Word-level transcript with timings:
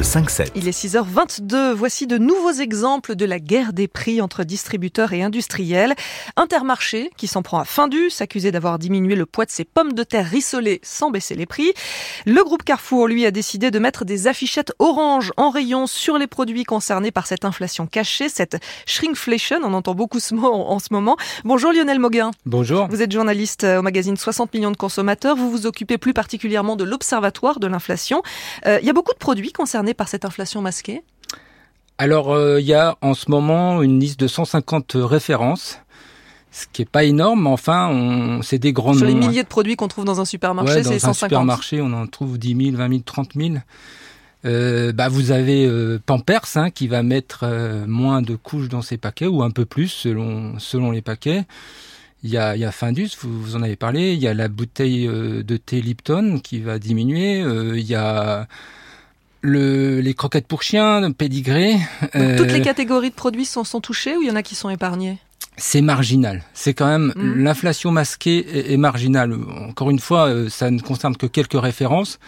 Le 0.00 0.04
5-7. 0.04 0.52
Il 0.54 0.66
est 0.66 0.70
6h22. 0.70 1.72
Voici 1.72 2.06
de 2.06 2.16
nouveaux 2.16 2.52
exemples 2.52 3.16
de 3.16 3.26
la 3.26 3.38
guerre 3.38 3.74
des 3.74 3.86
prix 3.86 4.22
entre 4.22 4.44
distributeurs 4.44 5.12
et 5.12 5.22
industriels. 5.22 5.94
Intermarché, 6.36 7.10
qui 7.18 7.26
s'en 7.26 7.42
prend 7.42 7.58
à 7.58 7.66
Findus, 7.66 8.12
accusé 8.20 8.50
d'avoir 8.50 8.78
diminué 8.78 9.14
le 9.14 9.26
poids 9.26 9.44
de 9.44 9.50
ses 9.50 9.66
pommes 9.66 9.92
de 9.92 10.02
terre 10.02 10.24
rissolées 10.24 10.80
sans 10.82 11.10
baisser 11.10 11.34
les 11.34 11.44
prix. 11.44 11.74
Le 12.24 12.42
groupe 12.42 12.62
Carrefour, 12.62 13.08
lui, 13.08 13.26
a 13.26 13.30
décidé 13.30 13.70
de 13.70 13.78
mettre 13.78 14.06
des 14.06 14.26
affichettes 14.26 14.72
orange 14.78 15.34
en 15.36 15.50
rayon 15.50 15.86
sur 15.86 16.16
les 16.16 16.26
produits 16.26 16.64
concernés 16.64 17.10
par 17.10 17.26
cette 17.26 17.44
inflation 17.44 17.86
cachée, 17.86 18.30
cette 18.30 18.56
shrinkflation. 18.86 19.58
On 19.62 19.74
entend 19.74 19.94
beaucoup 19.94 20.18
ce 20.18 20.34
mot 20.34 20.50
en, 20.50 20.78
ce 20.78 20.88
moment. 20.92 21.18
Bonjour 21.44 21.74
Lionel 21.74 21.98
Moguin. 21.98 22.30
Bonjour. 22.46 22.86
Vous 22.88 23.02
êtes 23.02 23.12
journaliste 23.12 23.64
au 23.64 23.82
magazine 23.82 24.16
60 24.16 24.54
millions 24.54 24.70
de 24.70 24.78
consommateurs. 24.78 25.36
Vous 25.36 25.50
vous 25.50 25.66
occupez 25.66 25.98
plus 25.98 26.14
particulièrement 26.14 26.76
de 26.76 26.84
l'observatoire 26.84 27.60
de 27.60 27.66
l'inflation. 27.66 28.22
Euh, 28.64 28.78
il 28.80 28.86
y 28.86 28.90
a 28.90 28.94
beaucoup 28.94 29.12
de 29.12 29.18
produits 29.18 29.52
concernés 29.52 29.89
par 29.94 30.08
cette 30.08 30.24
inflation 30.24 30.62
masquée 30.62 31.02
Alors, 31.98 32.32
euh, 32.32 32.60
il 32.60 32.66
y 32.66 32.74
a 32.74 32.96
en 33.00 33.14
ce 33.14 33.30
moment 33.30 33.82
une 33.82 34.00
liste 34.00 34.20
de 34.20 34.26
150 34.26 34.92
références, 34.96 35.78
ce 36.52 36.66
qui 36.72 36.82
est 36.82 36.90
pas 36.90 37.04
énorme, 37.04 37.44
mais 37.44 37.50
enfin, 37.50 37.88
on, 37.88 38.42
c'est 38.42 38.58
des 38.58 38.72
grands 38.72 38.94
Sur 38.94 39.06
les 39.06 39.12
hein. 39.12 39.16
milliers 39.16 39.42
de 39.42 39.48
produits 39.48 39.76
qu'on 39.76 39.88
trouve 39.88 40.04
dans 40.04 40.20
un 40.20 40.24
supermarché, 40.24 40.74
Ouais, 40.74 40.82
c'est 40.82 40.90
dans 40.90 41.10
un 41.10 41.14
150. 41.14 41.28
supermarché, 41.30 41.80
on 41.80 41.92
en 41.92 42.06
trouve 42.06 42.38
10 42.38 42.64
000, 42.72 42.76
20 42.76 42.88
000, 42.88 43.00
30 43.04 43.30
000. 43.36 43.54
Euh, 44.46 44.92
bah, 44.92 45.08
vous 45.08 45.32
avez 45.32 45.66
euh, 45.66 46.00
Pampers 46.04 46.56
hein, 46.56 46.70
qui 46.70 46.88
va 46.88 47.02
mettre 47.02 47.40
euh, 47.42 47.86
moins 47.86 48.22
de 48.22 48.36
couches 48.36 48.68
dans 48.68 48.80
ses 48.80 48.96
paquets 48.96 49.26
ou 49.26 49.42
un 49.42 49.50
peu 49.50 49.66
plus 49.66 49.88
selon 49.88 50.58
selon 50.58 50.90
les 50.90 51.02
paquets. 51.02 51.44
Il 52.22 52.30
y 52.30 52.38
a, 52.38 52.54
il 52.56 52.60
y 52.60 52.64
a 52.64 52.72
Findus, 52.72 53.10
vous, 53.20 53.40
vous 53.40 53.56
en 53.56 53.62
avez 53.62 53.76
parlé. 53.76 54.12
Il 54.12 54.18
y 54.18 54.28
a 54.28 54.34
la 54.34 54.48
bouteille 54.48 55.06
de 55.06 55.56
thé 55.56 55.80
Lipton 55.80 56.38
qui 56.42 56.60
va 56.60 56.78
diminuer. 56.78 57.38
Il 57.38 57.86
y 57.86 57.94
a 57.94 58.46
le, 59.42 60.00
les 60.00 60.14
croquettes 60.14 60.46
pour 60.46 60.62
chiens, 60.62 61.10
pédigré. 61.12 61.72
Donc, 62.14 62.36
toutes 62.36 62.52
les 62.52 62.60
Euh, 62.60 62.64
catégories 62.64 63.10
de 63.10 63.14
produits 63.14 63.44
sont, 63.46 63.64
sont 63.64 63.80
touchées 63.80 64.16
ou 64.16 64.22
il 64.22 64.28
y 64.28 64.30
en 64.30 64.36
a 64.36 64.42
qui 64.42 64.54
sont 64.54 64.70
épargnés 64.70 65.18
c'est 65.56 65.82
marginal. 65.82 66.42
C'est 66.54 66.72
quand 66.72 66.86
même 66.86 67.12
Mhm. 67.16 67.42
l'inflation 67.42 67.90
masquée 67.90 68.38
est, 68.38 68.72
est 68.72 68.76
marginale. 68.78 69.34
Encore 69.68 69.90
une 69.90 69.98
fois, 69.98 70.28
euh, 70.28 70.48
ça 70.48 70.70
ne 70.70 70.80
concerne 70.80 71.16
que 71.16 71.26
quelques 71.26 71.60
références. 71.60 72.18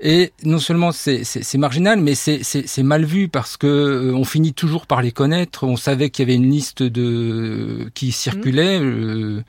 Et 0.00 0.32
non 0.44 0.58
seulement 0.58 0.92
c'est 0.92 1.24
marginal, 1.56 1.98
mais 2.00 2.14
c'est 2.14 2.82
mal 2.82 3.04
vu 3.04 3.28
parce 3.28 3.56
que 3.56 3.66
euh, 3.66 4.12
on 4.14 4.24
finit 4.24 4.52
toujours 4.52 4.86
par 4.86 5.02
les 5.02 5.10
connaître. 5.12 5.64
On 5.64 5.76
savait 5.76 6.10
qu'il 6.10 6.24
y 6.24 6.26
avait 6.30 6.36
une 6.36 6.50
liste 6.50 6.82
de 6.82 7.90
qui 7.94 8.12
circulait. 8.12 8.78
euh, 8.80 9.42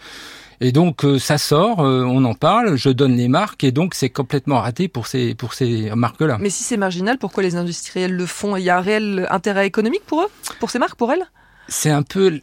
et 0.62 0.72
donc 0.72 1.04
euh, 1.04 1.20
ça 1.20 1.38
sort, 1.38 1.80
euh, 1.80 2.04
on 2.04 2.24
en 2.26 2.34
parle, 2.34 2.76
je 2.76 2.90
donne 2.90 3.16
les 3.16 3.28
marques 3.28 3.64
et 3.64 3.72
donc 3.72 3.94
c'est 3.94 4.10
complètement 4.10 4.60
raté 4.60 4.88
pour 4.88 5.08
ces 5.08 5.36
pour 5.36 5.54
ces 5.54 5.92
marques-là. 5.96 6.38
Mais 6.40 6.50
si 6.50 6.64
c'est 6.64 6.78
marginal, 6.78 7.18
pourquoi 7.18 7.44
les 7.44 7.56
industriels 7.56 8.14
le 8.14 8.26
font? 8.26 8.56
Il 8.56 8.64
y 8.64 8.70
a 8.70 8.78
un 8.78 8.82
réel 8.82 9.28
intérêt 9.30 9.68
économique 9.68 10.06
pour 10.06 10.22
eux? 10.22 10.28
Pour 10.60 10.70
ces 10.70 10.80
marques, 10.80 10.96
pour 10.96 11.12
elles? 11.12 11.26
C'est 11.68 11.90
un 11.92 12.04
peu 12.04 12.40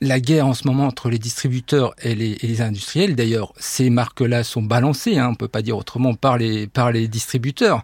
la 0.00 0.20
guerre 0.20 0.46
en 0.46 0.54
ce 0.54 0.66
moment 0.66 0.86
entre 0.86 1.08
les 1.08 1.18
distributeurs 1.18 1.94
et 2.02 2.14
les, 2.14 2.32
et 2.42 2.46
les 2.46 2.60
industriels. 2.60 3.16
D'ailleurs, 3.16 3.52
ces 3.56 3.88
marques-là 3.88 4.44
sont 4.44 4.62
balancées, 4.62 5.16
hein, 5.16 5.28
on 5.30 5.34
peut 5.34 5.48
pas 5.48 5.62
dire 5.62 5.76
autrement, 5.76 6.14
par 6.14 6.36
les, 6.36 6.66
par 6.66 6.92
les 6.92 7.08
distributeurs. 7.08 7.82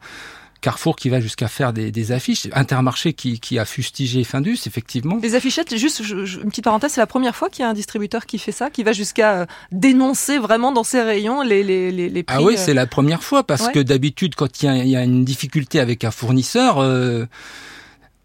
Carrefour 0.62 0.96
qui 0.96 1.10
va 1.10 1.20
jusqu'à 1.20 1.48
faire 1.48 1.74
des, 1.74 1.90
des 1.92 2.12
affiches, 2.12 2.48
Intermarché 2.52 3.12
qui, 3.12 3.38
qui 3.40 3.58
a 3.58 3.66
fustigé 3.66 4.24
Findus, 4.24 4.60
effectivement. 4.66 5.18
Les 5.22 5.34
affichettes, 5.34 5.76
juste 5.76 6.02
je- 6.02 6.24
je- 6.24 6.40
une 6.40 6.48
petite 6.48 6.64
parenthèse, 6.64 6.92
c'est 6.92 7.00
la 7.02 7.06
première 7.06 7.36
fois 7.36 7.50
qu'il 7.50 7.62
y 7.62 7.66
a 7.66 7.68
un 7.68 7.74
distributeur 7.74 8.24
qui 8.24 8.38
fait 8.38 8.52
ça, 8.52 8.70
qui 8.70 8.82
va 8.82 8.92
jusqu'à 8.92 9.40
euh, 9.40 9.46
dénoncer 9.72 10.38
vraiment 10.38 10.72
dans 10.72 10.84
ses 10.84 11.02
rayons 11.02 11.42
les, 11.42 11.62
les, 11.62 11.92
les, 11.92 12.08
les 12.08 12.22
prix. 12.22 12.36
Ah 12.38 12.42
oui, 12.42 12.54
euh, 12.54 12.56
c'est 12.56 12.72
la 12.74 12.86
première 12.86 13.22
fois 13.22 13.42
parce 13.44 13.66
Ouais. 13.66 13.72
que 13.72 13.78
d'habitude, 13.80 14.34
quand 14.36 14.62
il 14.62 14.66
y, 14.66 14.68
a, 14.68 14.76
il 14.76 14.88
y 14.88 14.96
a 14.96 15.02
une 15.04 15.24
difficulté 15.24 15.80
avec 15.80 16.04
un 16.04 16.10
fournisseur, 16.10 16.78
euh, 16.78 17.26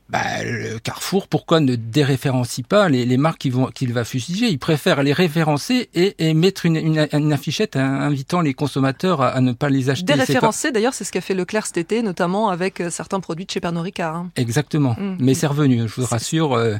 bah, 0.09 0.43
le 0.43 0.79
Carrefour, 0.79 1.27
pourquoi 1.27 1.59
ne 1.59 1.75
déréférencie 1.75 2.63
pas 2.63 2.87
les, 2.89 3.05
les 3.05 3.17
marques 3.17 3.49
qu'il 3.73 3.93
va 3.93 4.03
fustiger? 4.05 4.47
Il 4.47 4.59
préfère 4.59 5.03
les 5.03 5.13
référencer 5.13 5.89
et, 5.93 6.15
et 6.19 6.33
mettre 6.33 6.65
une, 6.65 6.77
une, 6.77 7.07
une 7.11 7.33
affichette 7.33 7.75
invitant 7.75 8.41
les 8.41 8.53
consommateurs 8.53 9.21
à, 9.21 9.27
à 9.29 9.41
ne 9.41 9.51
pas 9.51 9.69
les 9.69 9.89
acheter. 9.89 10.05
Déréférencé, 10.05 10.71
d'ailleurs, 10.71 10.93
c'est 10.93 11.03
ce 11.03 11.11
qu'a 11.11 11.21
fait 11.21 11.33
Leclerc 11.33 11.65
cet 11.65 11.77
été, 11.77 12.01
notamment 12.01 12.49
avec 12.49 12.79
euh, 12.81 12.89
certains 12.89 13.19
produits 13.19 13.45
de 13.45 13.51
chez 13.51 13.59
Pernod 13.59 13.83
Ricard. 13.83 14.15
hein. 14.15 14.29
Exactement. 14.35 14.95
Mm. 14.97 15.17
Mais 15.19 15.33
c'est 15.33 15.47
revenu, 15.47 15.87
je 15.87 16.01
vous 16.01 16.05
rassure. 16.07 16.53
euh, 16.53 16.75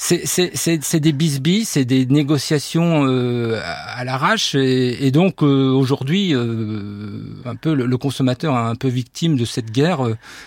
c'est- 0.00 1.00
des 1.00 1.12
bisbis, 1.12 1.64
c'est 1.64 1.84
des 1.84 2.06
négociations 2.06 3.06
euh, 3.06 3.60
à 3.94 4.04
l'arrache, 4.04 4.54
et, 4.54 5.10
donc 5.10 5.42
euh, 5.42 5.70
aujourd'hui, 5.70 6.34
euh, 6.34 7.22
un 7.44 7.54
peu 7.54 7.74
le, 7.74 7.96
consommateur 7.98 8.54
est 8.54 8.70
un 8.70 8.74
peu 8.76 8.88
victime 8.88 9.36
de 9.36 9.44
cette 9.44 9.70
guerre, 9.70 10.00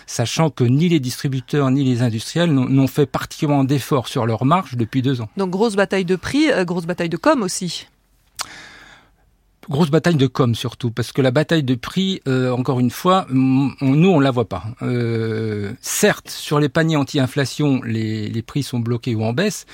sachant 0.06 0.50
que 0.50 0.64
ni 0.64 0.88
les 0.88 0.98
distributeurs 1.00 1.70
ni 1.70 1.84
les 1.84 2.02
industriels 2.02 2.52
n'ont 2.52 2.88
fait 2.88 3.06
particulièrement 3.06 3.64
d'efforts 3.64 4.08
sur 4.08 4.26
leur 4.26 4.44
marge 4.44 4.76
depuis 4.76 5.02
deux 5.02 5.20
ans. 5.20 5.28
Donc 5.36 5.50
grosse 5.50 5.76
bataille 5.76 6.04
de 6.04 6.16
prix, 6.16 6.46
grosse 6.64 6.86
bataille 6.86 7.08
de 7.08 7.16
com 7.16 7.42
aussi. 7.42 7.86
Grosse 9.68 9.90
bataille 9.90 10.16
de 10.16 10.26
com 10.26 10.54
surtout, 10.54 10.90
parce 10.90 11.12
que 11.12 11.22
la 11.22 11.30
bataille 11.30 11.62
de 11.62 11.74
prix, 11.74 12.20
euh, 12.28 12.50
encore 12.50 12.80
une 12.80 12.90
fois, 12.90 13.26
nous 13.30 13.74
on 13.80 14.20
la 14.20 14.30
voit 14.30 14.48
pas. 14.48 14.64
Euh, 14.82 15.72
certes, 15.80 16.28
sur 16.28 16.60
les 16.60 16.68
paniers 16.68 16.96
anti-inflation, 16.96 17.80
les, 17.82 18.28
les 18.28 18.42
prix 18.42 18.62
sont 18.62 18.78
bloqués 18.78 19.14
ou 19.14 19.24
en 19.24 19.32
baisse. 19.32 19.64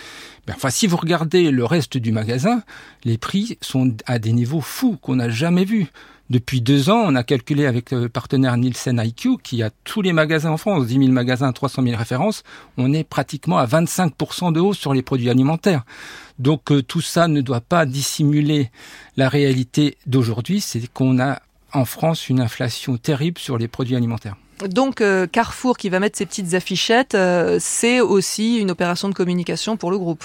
Mais 0.46 0.54
enfin, 0.54 0.70
si 0.70 0.86
vous 0.86 0.96
regardez 0.96 1.50
le 1.50 1.64
reste 1.64 1.98
du 1.98 2.12
magasin, 2.12 2.62
les 3.04 3.18
prix 3.18 3.58
sont 3.60 3.96
à 4.06 4.18
des 4.18 4.32
niveaux 4.32 4.60
fous 4.60 4.96
qu'on 5.00 5.16
n'a 5.16 5.28
jamais 5.28 5.64
vus. 5.64 5.88
Depuis 6.30 6.60
deux 6.60 6.90
ans, 6.90 7.02
on 7.04 7.16
a 7.16 7.24
calculé 7.24 7.66
avec 7.66 7.90
le 7.90 8.08
partenaire 8.08 8.56
Nielsen 8.56 9.02
IQ, 9.04 9.38
qui 9.42 9.64
a 9.64 9.70
tous 9.82 10.00
les 10.00 10.12
magasins 10.12 10.52
en 10.52 10.56
France, 10.56 10.86
10 10.86 10.98
000 10.98 11.08
magasins, 11.08 11.52
300 11.52 11.82
000 11.82 11.96
références, 11.96 12.44
on 12.76 12.92
est 12.92 13.02
pratiquement 13.02 13.58
à 13.58 13.66
25% 13.66 14.52
de 14.52 14.60
hausse 14.60 14.78
sur 14.78 14.94
les 14.94 15.02
produits 15.02 15.28
alimentaires. 15.28 15.82
Donc 16.38 16.70
euh, 16.70 16.82
tout 16.82 17.00
ça 17.00 17.26
ne 17.26 17.40
doit 17.40 17.60
pas 17.60 17.84
dissimuler 17.84 18.70
la 19.16 19.28
réalité 19.28 19.96
d'aujourd'hui, 20.06 20.60
c'est 20.60 20.86
qu'on 20.86 21.18
a 21.18 21.40
en 21.72 21.84
France 21.84 22.28
une 22.28 22.40
inflation 22.40 22.96
terrible 22.96 23.40
sur 23.40 23.58
les 23.58 23.66
produits 23.66 23.96
alimentaires. 23.96 24.36
Donc 24.68 25.00
euh, 25.00 25.26
Carrefour 25.26 25.76
qui 25.78 25.88
va 25.88 25.98
mettre 25.98 26.16
ses 26.16 26.26
petites 26.26 26.54
affichettes, 26.54 27.16
euh, 27.16 27.58
c'est 27.60 28.00
aussi 28.00 28.58
une 28.58 28.70
opération 28.70 29.08
de 29.08 29.14
communication 29.14 29.76
pour 29.76 29.90
le 29.90 29.98
groupe. 29.98 30.24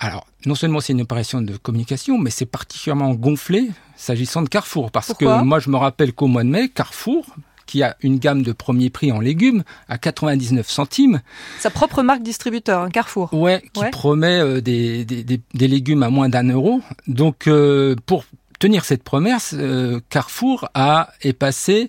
Alors, 0.00 0.26
non 0.44 0.54
seulement 0.54 0.80
c'est 0.80 0.92
une 0.92 1.00
opération 1.02 1.40
de 1.40 1.56
communication, 1.56 2.18
mais 2.18 2.30
c'est 2.30 2.46
particulièrement 2.46 3.14
gonflé 3.14 3.70
s'agissant 3.96 4.42
de 4.42 4.48
Carrefour. 4.48 4.90
Parce 4.90 5.06
Pourquoi 5.08 5.38
que 5.40 5.44
moi, 5.44 5.58
je 5.60 5.70
me 5.70 5.76
rappelle 5.76 6.12
qu'au 6.12 6.26
mois 6.26 6.42
de 6.44 6.48
mai, 6.48 6.68
Carrefour, 6.68 7.24
qui 7.66 7.82
a 7.82 7.96
une 8.02 8.18
gamme 8.18 8.42
de 8.42 8.52
premier 8.52 8.90
prix 8.90 9.10
en 9.12 9.20
légumes 9.20 9.62
à 9.88 9.96
99 9.96 10.68
centimes, 10.68 11.22
Sa 11.60 11.70
propre 11.70 12.02
marque 12.02 12.22
distributeur, 12.22 12.82
hein, 12.82 12.90
Carrefour. 12.90 13.32
ouais, 13.32 13.62
qui 13.72 13.80
Ouais. 13.80 13.90
promet 13.90 14.38
euh, 14.40 14.60
des, 14.60 15.04
des, 15.06 15.24
des, 15.24 15.40
des 15.54 15.68
légumes 15.68 16.02
à 16.02 16.10
moins 16.10 16.28
d'un 16.28 16.46
euro. 16.50 16.82
Donc, 17.06 17.46
euh, 17.46 17.96
pour 18.04 18.24
tenir 18.58 18.84
cette 18.84 19.02
promesse, 19.04 19.54
euh, 19.56 20.00
Carrefour 20.10 20.68
a 20.74 21.10
est 21.22 21.32
passé 21.32 21.88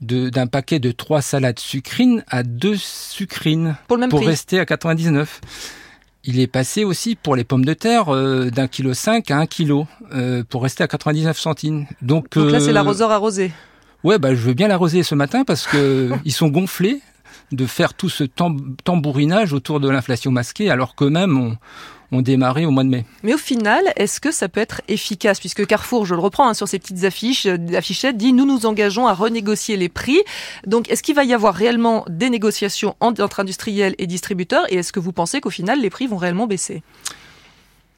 d'un 0.00 0.46
paquet 0.46 0.78
de 0.78 0.92
trois 0.92 1.20
salades 1.20 1.58
sucrines 1.58 2.24
à 2.28 2.42
deux 2.42 2.76
sucrines 2.76 3.76
Pour 3.88 3.98
le 3.98 4.00
même 4.00 4.08
pour 4.10 4.20
prix. 4.20 4.28
rester 4.28 4.58
à 4.58 4.64
99. 4.64 5.40
Il 6.24 6.38
est 6.38 6.46
passé 6.46 6.84
aussi 6.84 7.14
pour 7.16 7.34
les 7.34 7.44
pommes 7.44 7.64
de 7.64 7.72
terre 7.72 8.14
euh, 8.14 8.50
d'un 8.50 8.68
kilo 8.68 8.92
5 8.92 9.30
à 9.30 9.38
un 9.38 9.46
kilo 9.46 9.86
euh, 10.12 10.44
pour 10.48 10.62
rester 10.62 10.84
à 10.84 10.88
99 10.88 11.38
centimes. 11.38 11.86
Donc, 12.02 12.30
Donc 12.36 12.52
là, 12.52 12.60
c'est 12.60 12.68
euh, 12.68 12.72
l'arroseur 12.72 13.10
arrosé. 13.10 13.52
Ouais, 14.04 14.18
bah, 14.18 14.34
je 14.34 14.40
veux 14.40 14.54
bien 14.54 14.68
l'arroser 14.68 15.02
ce 15.02 15.14
matin 15.14 15.44
parce 15.44 15.66
que 15.66 16.10
ils 16.24 16.32
sont 16.32 16.48
gonflés 16.48 17.00
de 17.52 17.66
faire 17.66 17.94
tout 17.94 18.08
ce 18.10 18.24
tam- 18.24 18.76
tambourinage 18.84 19.52
autour 19.52 19.80
de 19.80 19.88
l'inflation 19.88 20.30
masquée 20.30 20.70
alors 20.70 20.94
qu'eux-mêmes 20.94 21.38
ont, 21.38 21.56
ont 22.12 22.22
démarré 22.22 22.66
au 22.66 22.70
mois 22.70 22.82
de 22.84 22.88
mai. 22.88 23.04
Mais 23.22 23.34
au 23.34 23.38
final, 23.38 23.82
est-ce 23.96 24.20
que 24.20 24.32
ça 24.32 24.48
peut 24.48 24.60
être 24.60 24.82
efficace? 24.88 25.38
Puisque 25.40 25.66
Carrefour, 25.66 26.06
je 26.06 26.14
le 26.14 26.20
reprends 26.20 26.48
hein, 26.48 26.54
sur 26.54 26.66
ses 26.68 26.78
petites 26.78 27.04
affiches, 27.04 27.46
euh, 27.46 27.56
affichettes, 27.76 28.16
dit 28.16 28.32
nous 28.32 28.46
nous 28.46 28.66
engageons 28.66 29.06
à 29.06 29.12
renégocier 29.14 29.76
les 29.76 29.88
prix. 29.88 30.18
Donc 30.66 30.90
est-ce 30.90 31.02
qu'il 31.02 31.14
va 31.14 31.24
y 31.24 31.32
avoir 31.32 31.54
réellement 31.54 32.04
des 32.08 32.30
négociations 32.30 32.96
en- 33.00 33.14
entre 33.20 33.40
industriels 33.40 33.94
et 33.98 34.06
distributeurs? 34.06 34.64
Et 34.72 34.76
est-ce 34.76 34.92
que 34.92 35.00
vous 35.00 35.12
pensez 35.12 35.40
qu'au 35.40 35.50
final, 35.50 35.80
les 35.80 35.90
prix 35.90 36.06
vont 36.06 36.16
réellement 36.16 36.46
baisser? 36.46 36.82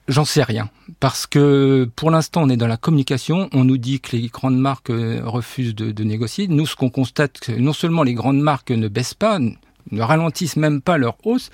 J'en 0.08 0.24
sais 0.24 0.42
rien. 0.42 0.68
Parce 0.98 1.26
que 1.28 1.88
pour 1.94 2.10
l'instant, 2.10 2.42
on 2.42 2.48
est 2.48 2.56
dans 2.56 2.66
la 2.66 2.76
communication. 2.76 3.48
On 3.52 3.64
nous 3.64 3.78
dit 3.78 4.00
que 4.00 4.16
les 4.16 4.26
grandes 4.28 4.58
marques 4.58 4.90
euh, 4.90 5.20
refusent 5.24 5.74
de, 5.76 5.92
de 5.92 6.04
négocier. 6.04 6.48
Nous, 6.48 6.66
ce 6.66 6.74
qu'on 6.74 6.90
constate, 6.90 7.38
que 7.38 7.52
non 7.52 7.72
seulement 7.72 8.02
les 8.02 8.14
grandes 8.14 8.40
marques 8.40 8.72
ne 8.72 8.88
baissent 8.88 9.14
pas, 9.14 9.38
ne 9.38 10.00
ralentissent 10.02 10.56
même 10.56 10.82
pas 10.82 10.98
leur 10.98 11.16
hausse, 11.24 11.50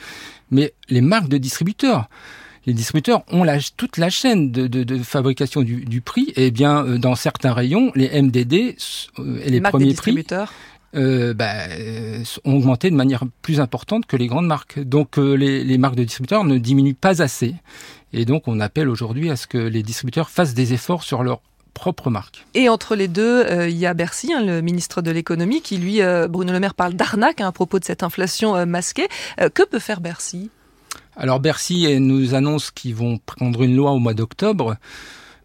mais 0.50 0.72
les 0.88 1.02
marques 1.02 1.28
de 1.28 1.37
distributeurs. 1.38 2.08
Les 2.69 2.75
distributeurs 2.75 3.23
ont 3.32 3.44
la, 3.44 3.61
toute 3.79 3.97
la 3.97 4.11
chaîne 4.11 4.53
de, 4.53 4.67
de, 4.67 4.82
de 4.85 4.99
fabrication 4.99 5.62
du, 5.62 5.87
du 5.87 6.03
prix. 6.03 6.35
Et 6.37 6.50
bien, 6.50 6.85
euh, 6.85 6.99
dans 6.99 7.15
certains 7.15 7.55
rayons, 7.55 7.91
les 7.94 8.20
MDD 8.20 8.76
euh, 9.19 9.41
et 9.43 9.49
les 9.49 9.62
premiers 9.62 9.94
prix 9.94 10.23
euh, 10.94 11.32
bah, 11.32 11.55
ont 12.44 12.59
augmenté 12.59 12.91
de 12.91 12.94
manière 12.94 13.25
plus 13.41 13.61
importante 13.61 14.05
que 14.05 14.19
les 14.19 14.26
grandes 14.26 14.47
marques. 14.47 14.81
Donc 14.81 15.19
euh, 15.19 15.32
les, 15.32 15.65
les 15.65 15.79
marques 15.79 15.97
de 15.97 16.05
distributeurs 16.05 16.44
ne 16.44 16.59
diminuent 16.59 16.93
pas 16.93 17.23
assez. 17.23 17.55
Et 18.12 18.26
donc 18.26 18.43
on 18.49 18.61
appelle 18.61 18.91
aujourd'hui 18.91 19.31
à 19.31 19.37
ce 19.37 19.47
que 19.47 19.56
les 19.56 19.82
distributeurs 19.82 20.29
fassent 20.29 20.53
des 20.53 20.75
efforts 20.75 21.05
sur 21.05 21.23
leur 21.23 21.41
propre 21.73 22.11
marque. 22.11 22.44
Et 22.55 22.69
entre 22.69 22.97
les 22.97 23.09
deux, 23.09 23.47
euh, 23.47 23.69
il 23.69 23.79
y 23.79 23.87
a 23.87 23.94
Bercy, 23.94 24.32
hein, 24.32 24.43
le 24.44 24.61
ministre 24.61 25.00
de 25.00 25.11
l'économie, 25.11 25.62
qui 25.62 25.79
lui, 25.79 26.03
euh, 26.03 26.29
Bruno 26.29 26.53
Le 26.53 26.61
Maire, 26.61 26.75
parle 26.75 26.94
d'arnaque 26.94 27.41
hein, 27.41 27.49
à 27.49 27.53
propos 27.53 27.79
de 27.79 27.85
cette 27.85 28.03
inflation 28.03 28.56
euh, 28.56 28.67
masquée. 28.67 29.09
que 29.55 29.65
peut 29.65 29.79
faire 29.79 30.00
Bercy? 30.00 30.50
Alors 31.19 31.41
Bercy 31.41 31.99
nous 31.99 32.35
annonce 32.35 32.70
qu'ils 32.70 32.94
vont 32.94 33.19
prendre 33.19 33.62
une 33.62 33.75
loi 33.75 33.91
au 33.91 33.99
mois 33.99 34.15
d'octobre. 34.15 34.76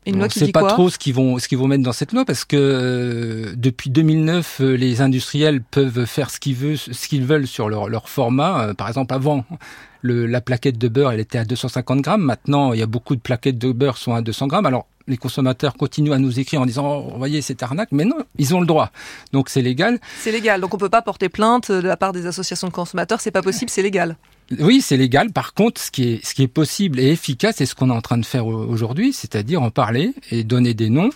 Une 0.05 0.17
loi 0.17 0.25
on 0.25 0.39
ne 0.39 0.45
sait 0.45 0.51
pas 0.51 0.67
trop 0.67 0.89
ce 0.89 0.99
qu'ils 0.99 1.15
vont 1.15 1.39
ce 1.39 1.47
qu'ils 1.47 1.57
vont 1.57 1.67
mettre 1.67 1.83
dans 1.83 1.93
cette 1.93 2.11
loi 2.11 2.25
parce 2.25 2.45
que 2.45 3.53
depuis 3.55 3.89
2009 3.89 4.59
les 4.59 5.01
industriels 5.01 5.63
peuvent 5.63 6.05
faire 6.05 6.29
ce 6.29 6.39
qu'ils 6.39 6.55
veulent 6.55 6.77
ce 6.77 7.07
qu'ils 7.07 7.25
veulent 7.25 7.47
sur 7.47 7.69
leur, 7.69 7.89
leur 7.89 8.07
format. 8.09 8.73
Par 8.75 8.87
exemple 8.87 9.13
avant 9.13 9.45
le, 10.01 10.27
la 10.27 10.41
plaquette 10.41 10.77
de 10.77 10.89
beurre 10.89 11.13
elle 11.13 11.21
était 11.21 11.39
à 11.39 11.45
250 11.45 12.01
grammes. 12.01 12.21
Maintenant 12.21 12.73
il 12.73 12.79
y 12.79 12.83
a 12.83 12.85
beaucoup 12.85 13.15
de 13.15 13.21
plaquettes 13.21 13.57
de 13.57 13.71
beurre 13.71 13.97
sont 13.97 14.13
à 14.13 14.21
200 14.21 14.47
grammes. 14.47 14.65
Alors 14.65 14.87
les 15.07 15.17
consommateurs 15.17 15.73
continuent 15.75 16.13
à 16.13 16.19
nous 16.19 16.39
écrire 16.39 16.61
en 16.61 16.65
disant 16.65 16.85
oh, 17.07 17.13
voyez 17.17 17.41
c'est 17.41 17.63
arnaque. 17.63 17.93
Mais 17.93 18.05
non 18.05 18.17
ils 18.37 18.53
ont 18.53 18.59
le 18.59 18.67
droit. 18.67 18.91
Donc 19.31 19.49
c'est 19.49 19.61
légal. 19.61 19.99
C'est 20.19 20.33
légal. 20.33 20.59
Donc 20.59 20.73
on 20.73 20.77
peut 20.77 20.89
pas 20.89 21.01
porter 21.01 21.29
plainte 21.29 21.71
de 21.71 21.87
la 21.87 21.97
part 21.97 22.11
des 22.11 22.27
associations 22.27 22.67
de 22.67 22.73
consommateurs. 22.73 23.21
C'est 23.21 23.31
pas 23.31 23.41
possible. 23.41 23.71
C'est 23.71 23.81
légal 23.81 24.17
oui, 24.59 24.81
c'est 24.81 24.97
légal. 24.97 25.31
Par 25.31 25.53
contre, 25.53 25.81
ce 25.81 25.91
qui 25.91 26.03
est, 26.03 26.25
ce 26.25 26.33
qui 26.33 26.43
est 26.43 26.47
possible 26.47 26.99
et 26.99 27.11
efficace, 27.11 27.55
c'est 27.57 27.65
ce 27.65 27.75
qu'on 27.75 27.89
est 27.89 27.93
en 27.93 28.01
train 28.01 28.17
de 28.17 28.25
faire 28.25 28.45
aujourd'hui, 28.45 29.13
c'est-à-dire 29.13 29.61
en 29.61 29.71
parler 29.71 30.13
et 30.31 30.43
donner 30.43 30.73
des 30.73 30.89
noms. 30.89 31.09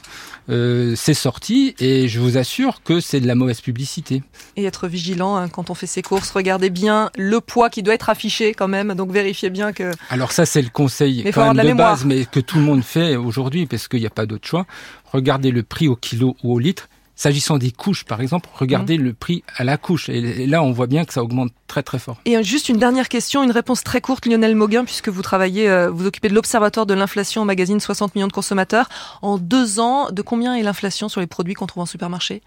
Euh, 0.49 0.93
c'est 0.95 1.13
sorti 1.13 1.75
et 1.79 2.07
je 2.07 2.19
vous 2.19 2.37
assure 2.37 2.81
que 2.81 3.01
c'est 3.01 3.19
de 3.19 3.27
la 3.27 3.35
mauvaise 3.35 3.59
publicité. 3.59 4.23
Et 4.55 4.63
être 4.63 4.87
vigilant 4.87 5.35
hein, 5.35 5.49
quand 5.49 5.69
on 5.69 5.73
fait 5.73 5.87
ses 5.87 6.01
courses, 6.01 6.31
regardez 6.31 6.69
bien 6.69 7.09
le 7.17 7.41
poids 7.41 7.69
qui 7.69 7.83
doit 7.83 7.93
être 7.93 8.09
affiché 8.09 8.53
quand 8.53 8.69
même, 8.69 8.93
donc 8.93 9.11
vérifiez 9.11 9.49
bien 9.49 9.73
que. 9.73 9.91
Alors 10.09 10.31
ça, 10.31 10.45
c'est 10.45 10.61
le 10.61 10.69
conseil 10.69 11.29
quand 11.33 11.53
même 11.53 11.67
de, 11.67 11.73
base, 11.73 12.05
mais 12.05 12.25
que 12.25 12.39
tout 12.39 12.57
le 12.57 12.63
monde 12.63 12.83
fait 12.83 13.17
aujourd'hui 13.17 13.65
parce 13.65 13.87
qu'il 13.87 13.99
n'y 13.99 14.07
a 14.07 14.11
pas 14.11 14.25
d'autre 14.25 14.47
choix. 14.47 14.65
Regardez 15.11 15.51
le 15.51 15.63
prix 15.63 15.87
au 15.87 15.95
kilo 15.95 16.37
ou 16.43 16.53
au 16.53 16.59
litre 16.59 16.87
S'agissant 17.17 17.57
des 17.57 17.71
couches, 17.71 18.05
par 18.05 18.21
exemple, 18.21 18.47
regardez 18.53 18.99
mmh. 18.99 19.01
le 19.01 19.13
prix 19.13 19.43
à 19.55 19.63
la 19.63 19.77
couche. 19.77 20.07
Et 20.07 20.45
là, 20.45 20.61
on 20.61 20.71
voit 20.71 20.85
bien 20.85 21.03
que 21.03 21.11
ça 21.11 21.23
augmente 21.23 21.51
très 21.65 21.81
très 21.81 21.97
fort. 21.97 22.17
Et 22.25 22.41
juste 22.43 22.69
une 22.69 22.77
dernière 22.77 23.09
question, 23.09 23.43
une 23.43 23.49
réponse 23.49 23.83
très 23.83 24.01
courte, 24.01 24.27
Lionel 24.27 24.55
Mauguin, 24.55 24.85
puisque 24.85 25.09
vous 25.09 25.23
travaillez, 25.23 25.67
euh, 25.67 25.89
vous 25.89 26.05
occupez 26.05 26.29
de 26.29 26.35
l'Observatoire 26.35 26.85
de 26.85 26.93
l'inflation 26.93 27.41
au 27.41 27.45
magazine 27.45 27.79
60 27.79 28.13
millions 28.13 28.27
de 28.27 28.33
consommateurs. 28.33 28.87
En 29.23 29.39
deux 29.39 29.79
ans, 29.79 30.11
de 30.11 30.21
combien 30.21 30.53
est 30.53 30.61
l'inflation 30.61 31.09
sur 31.09 31.19
les 31.19 31.25
produits 31.25 31.55
qu'on 31.55 31.65
trouve 31.65 31.81
en 31.81 31.87
supermarché? 31.87 32.43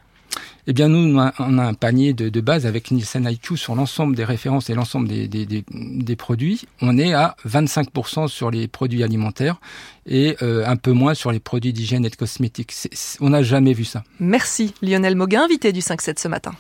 Eh 0.67 0.73
bien, 0.73 0.89
nous, 0.89 1.19
on 1.39 1.59
a 1.59 1.65
un 1.65 1.75
panier 1.75 2.13
de, 2.13 2.41
base 2.41 2.67
avec 2.67 2.91
Nielsen 2.91 3.29
IQ 3.29 3.57
sur 3.57 3.75
l'ensemble 3.75 4.15
des 4.15 4.25
références 4.25 4.71
et 4.71 4.75
l'ensemble 4.75 5.09
des, 5.09 6.17
produits. 6.17 6.63
On 6.81 6.99
est 6.99 7.13
à 7.13 7.37
25% 7.47 8.29
sur 8.29 8.51
les 8.51 8.69
produits 8.69 9.03
alimentaires 9.03 9.61
et 10.07 10.37
euh, 10.43 10.65
un 10.67 10.77
peu 10.77 10.93
moins 10.93 11.15
sur 11.15 11.33
les 11.33 11.41
produits 11.41 11.73
d'hygiène 11.73 12.05
et 12.05 12.11
de 12.11 12.17
cosmétiques. 12.17 12.73
on 13.21 13.31
n'a 13.31 13.43
jamais 13.43 13.73
vu 13.73 13.85
ça. 13.85 14.05
Merci 14.19 14.75
Lionel 14.83 15.17
Moguin, 15.17 15.45
invité 15.45 15.73
du 15.73 15.81
5-7 15.81 16.21
ce 16.21 16.29
matin. 16.29 16.53